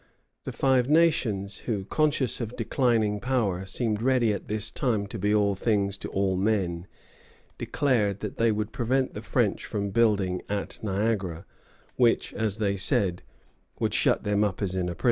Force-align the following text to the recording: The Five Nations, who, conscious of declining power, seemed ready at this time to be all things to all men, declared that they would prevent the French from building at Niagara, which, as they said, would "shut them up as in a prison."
The 0.45 0.51
Five 0.51 0.89
Nations, 0.89 1.57
who, 1.67 1.85
conscious 1.85 2.41
of 2.41 2.55
declining 2.55 3.19
power, 3.19 3.67
seemed 3.67 4.01
ready 4.01 4.33
at 4.33 4.47
this 4.47 4.71
time 4.71 5.05
to 5.05 5.19
be 5.19 5.31
all 5.31 5.53
things 5.53 5.95
to 5.99 6.07
all 6.09 6.35
men, 6.35 6.87
declared 7.59 8.21
that 8.21 8.37
they 8.37 8.51
would 8.51 8.71
prevent 8.71 9.13
the 9.13 9.21
French 9.21 9.63
from 9.63 9.91
building 9.91 10.41
at 10.49 10.79
Niagara, 10.81 11.45
which, 11.97 12.33
as 12.33 12.57
they 12.57 12.77
said, 12.77 13.21
would 13.77 13.93
"shut 13.93 14.23
them 14.23 14.43
up 14.43 14.59
as 14.63 14.73
in 14.73 14.89
a 14.89 14.95
prison." 14.95 14.99